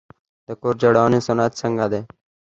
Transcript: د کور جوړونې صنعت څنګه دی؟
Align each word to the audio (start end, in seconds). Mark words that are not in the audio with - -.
د 0.47 0.49
کور 0.61 0.75
جوړونې 0.81 1.19
صنعت 1.27 1.51
څنګه 1.61 1.85
دی؟ 1.91 2.01